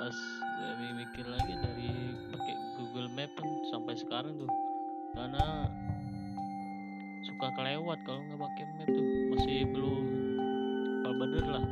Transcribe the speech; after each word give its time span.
pas 0.00 0.16
mikir 0.96 1.28
lagi 1.28 1.60
dari 1.60 2.16
pakai 2.32 2.56
Google 2.80 3.12
Map 3.12 3.36
kan 3.36 3.52
sampai 3.68 3.92
sekarang 4.00 4.32
tuh. 4.32 4.48
Karena 5.12 5.68
suka 7.28 7.52
kelewat 7.52 8.00
kalau 8.08 8.24
nggak 8.24 8.40
pakai 8.40 8.64
map 8.80 8.88
tuh. 8.88 9.06
Masih 9.36 9.68
belum 9.68 10.04
bener 11.20 11.44
lah. 11.44 11.64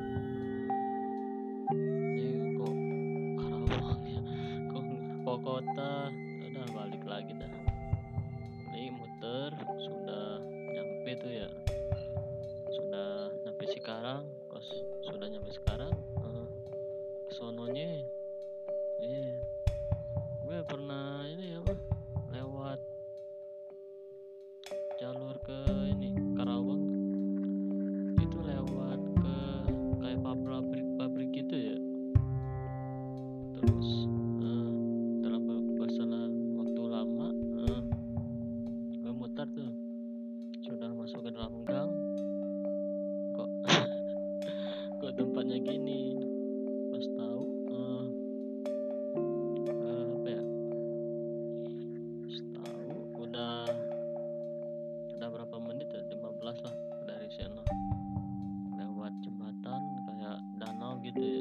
di 61.19 61.33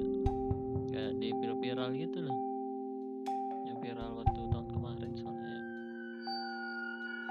kayak 0.90 1.14
di 1.22 1.30
viral-viral 1.38 1.90
gitu 1.94 2.20
lah 2.26 2.38
yang 3.70 3.78
viral 3.80 4.12
waktu 4.18 4.40
tahun 4.50 4.68
kemarin 4.74 5.12
soalnya. 5.14 5.60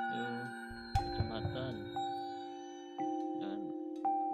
Tuh 0.06 0.44
kecamatan 0.96 1.74
dan 3.42 3.58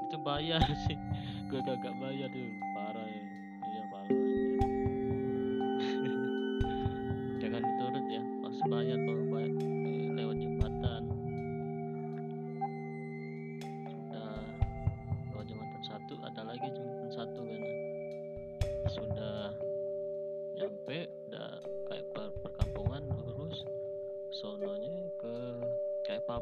itu 0.09 0.17
bayar 0.21 0.61
sih. 0.87 0.99
Gue 1.49 1.61
gak 1.65 1.97
bayar 2.00 2.28
tuh 2.33 2.49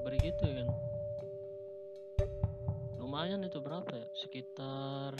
pabrik 0.01 0.33
gitu 0.33 0.49
kan. 0.49 0.65
Lumayan 2.97 3.45
itu 3.45 3.61
berapa 3.61 3.93
ya? 3.93 4.09
Sekitar 4.17 5.13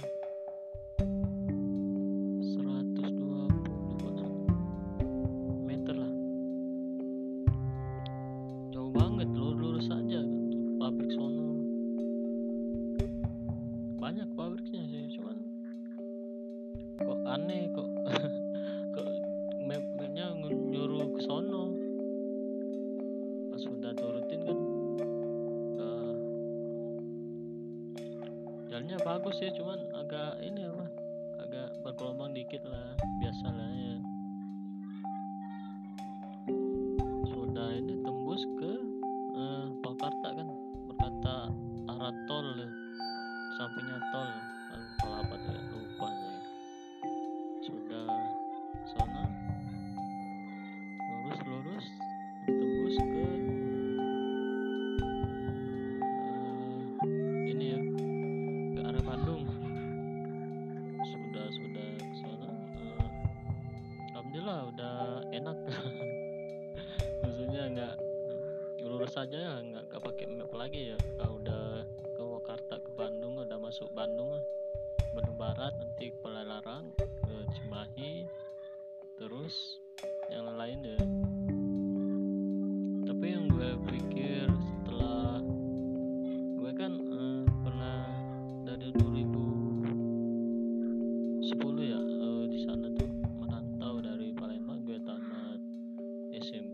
sebenarnya 28.81 29.05
bagus 29.05 29.37
ya 29.45 29.53
cuman 29.61 29.77
agak 29.93 30.41
ini 30.41 30.65
apa 30.65 30.89
agak 31.45 31.69
bergelombang 31.85 32.33
dikit 32.33 32.65
lah 32.65 32.97
biasa 33.21 33.53
ya. 33.53 33.97
Sudah 37.29 37.77
ini 37.77 38.01
tembus 38.01 38.41
ke 38.57 38.73
eh, 39.37 39.65
Pakarta 39.85 40.29
kan 40.33 40.49
berkata 40.89 41.53
arah 41.93 42.15
tol 42.25 42.57
ya, 42.57 42.73
sampingnya 43.61 44.01
tol. 44.17 44.50
lah 64.51 64.67
udah 64.67 64.95
enak. 65.31 65.59
Maksudnya 67.23 67.63
nggak 67.71 67.95
lurus 68.83 69.15
aja 69.15 69.39
ya 69.39 69.55
nggak 69.63 69.85
nggak 69.87 70.03
pakai 70.03 70.27
map 70.27 70.51
lagi 70.51 70.91
ya. 70.91 70.99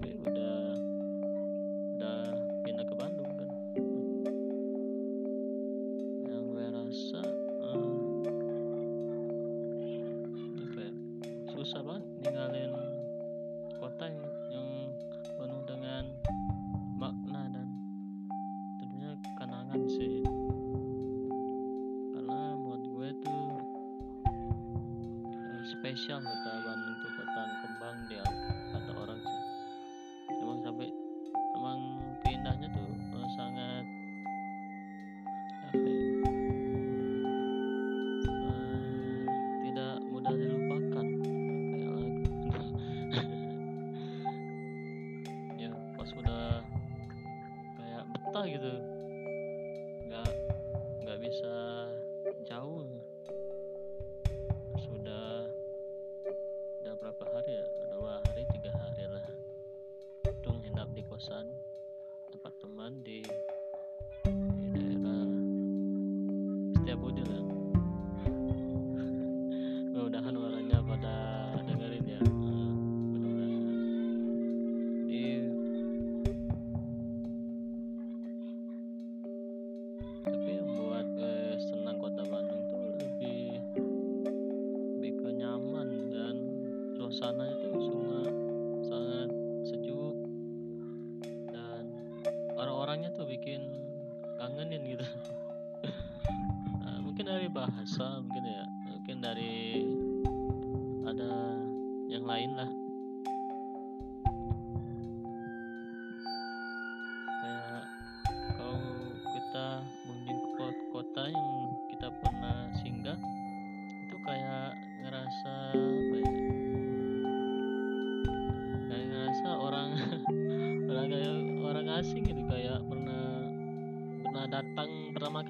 udah 0.03 0.56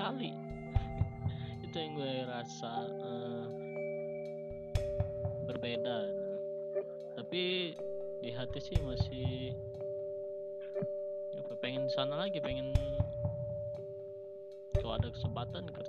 sekali. 0.07 0.31
Hmm. 0.31 1.67
Itu 1.67 1.75
yang 1.83 1.93
gue 1.99 2.15
rasa 2.31 2.73
uh, 3.03 3.47
berbeda. 5.51 5.99
Tapi 7.19 7.75
di 8.23 8.31
hati 8.31 8.59
sih 8.63 8.79
masih 8.87 9.51
apa 11.43 11.59
pengen 11.59 11.91
sana 11.91 12.23
lagi 12.23 12.39
pengen 12.39 12.71
kalau 14.79 14.95
ada 14.95 15.11
kesempatan 15.11 15.67
ke 15.75 15.83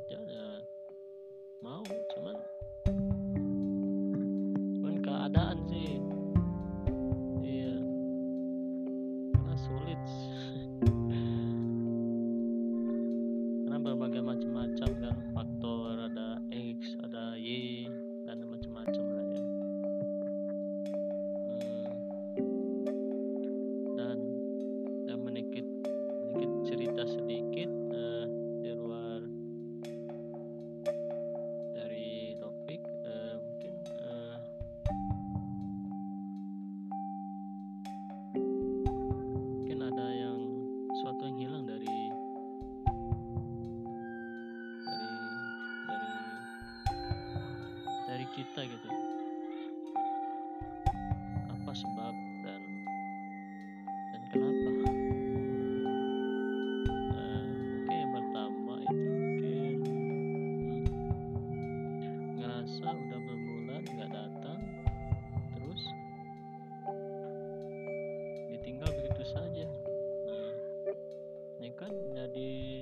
kan 71.77 71.93
jadi 72.17 72.76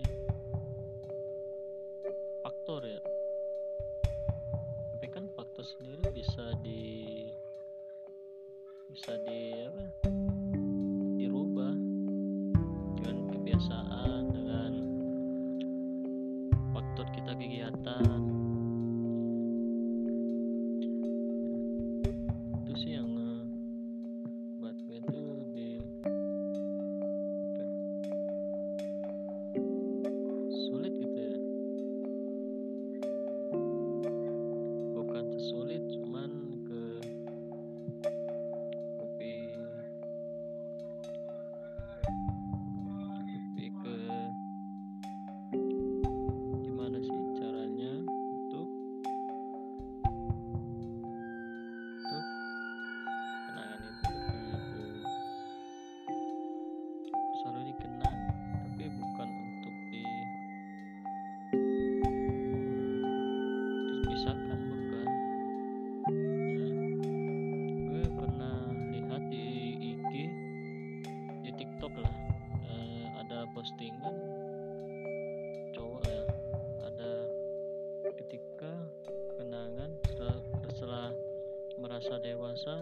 merasa 82.06 82.22
dewasa 82.22 82.76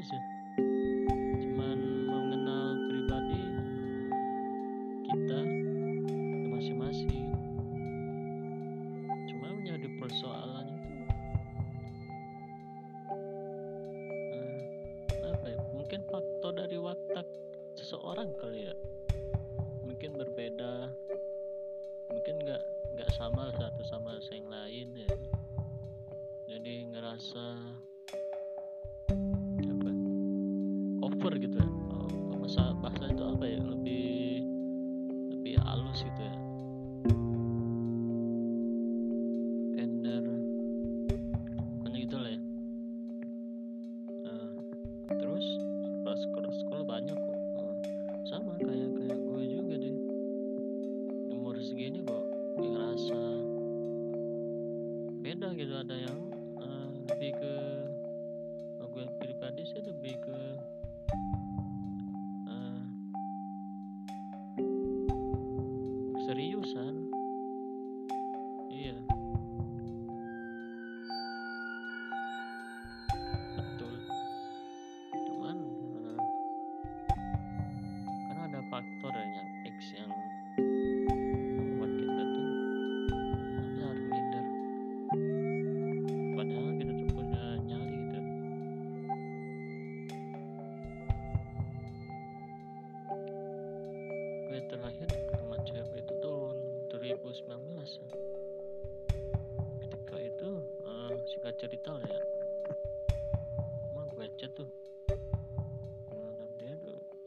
aja 0.00 0.22
cuma 1.40 1.69
lebih 35.50 35.66
halus 35.66 36.06
gitu 36.06 36.22
ya. 36.22 36.49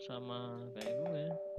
sama 0.03 0.67
kayak 0.75 0.99
gue. 0.99 1.52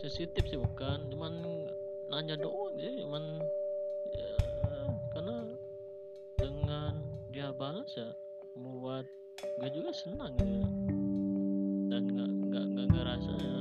sensitif 0.00 0.48
sih 0.48 0.56
bukan 0.56 1.12
cuman 1.12 1.32
nanya 2.08 2.34
doang 2.40 2.72
sih 2.80 3.04
cuman 3.04 3.22
ya, 4.16 4.32
karena 5.12 5.36
dengan 6.40 6.92
dia 7.28 7.52
balas 7.52 7.92
ya 7.92 8.08
membuat 8.56 9.04
gue 9.60 9.68
juga 9.72 9.92
senang 9.92 10.32
ya. 10.40 10.64
dan 11.92 12.02
nggak 12.16 12.30
nggak 12.48 12.64
nggak 12.72 12.86
ngerasa 12.96 13.32
ya 13.44 13.60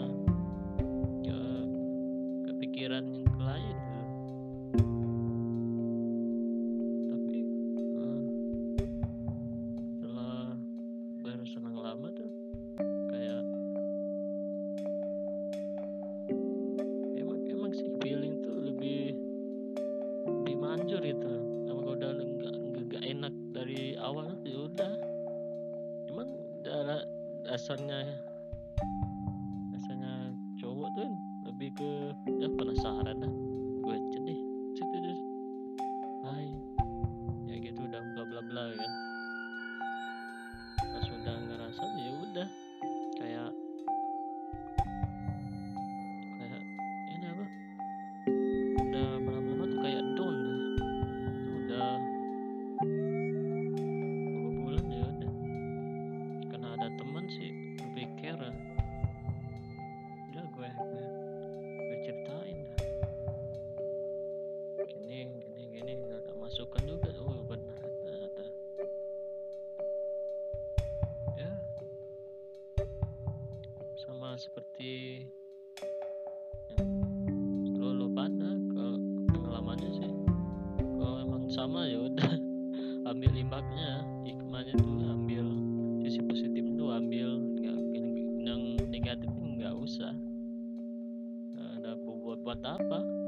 jujur 20.89 21.05
itu, 21.05 21.33
emang 21.69 21.85
kalau 21.85 21.93
udah 22.01 22.11
nggak 22.17 22.55
enggak 22.81 23.03
enak 23.05 23.33
dari 23.53 23.93
awal 24.01 24.33
ya 24.41 24.57
udah. 24.65 24.93
Emang 26.09 26.33
darah 26.65 27.05
dasarnya 27.45 28.09
dasarnya 29.69 30.33
cowok 30.57 30.89
tuh 30.97 31.05
kan 31.05 31.13
lebih 31.45 31.69
ke 31.77 31.91
ya 32.41 32.49
penasaran 32.57 33.21
lah 33.21 33.33
gue 33.85 33.97
deh. 34.17 34.38
temen 56.99 57.25
sih 57.31 57.79
lebih 57.79 58.11
care. 58.19 58.51
Gila 60.27 60.43
gue 60.51 60.69
buat 92.49 92.65
apa. 92.65 93.18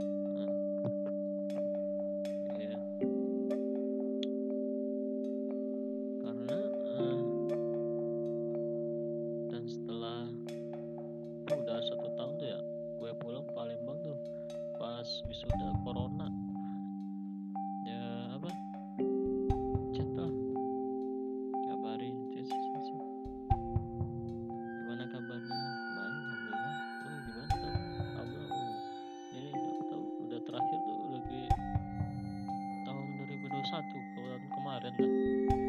Tahun 34.80 34.96
kemarin 34.96 35.48
lah 35.50 35.61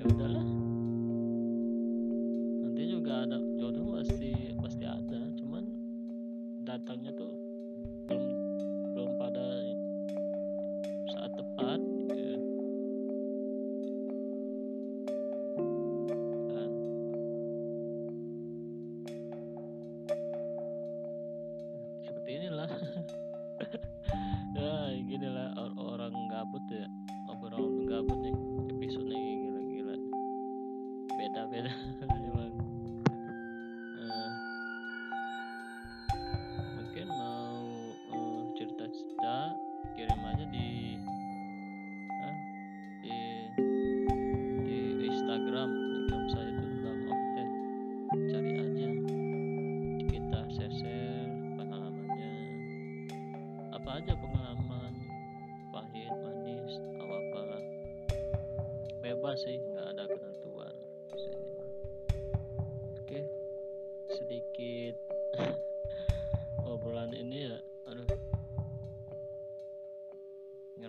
ya 0.00 0.06
udahlah 0.08 0.49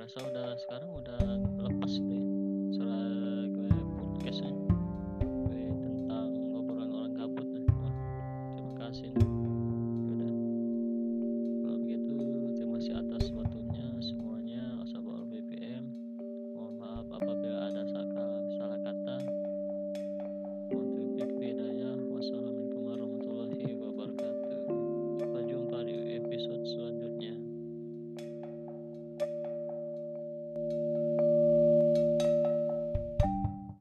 ngerasa 0.01 0.33
udah 0.33 0.57
sekarang 0.57 0.89
udah 0.97 1.17
lepas 1.61 1.93
gitu 1.93 2.09
ya 2.09 2.40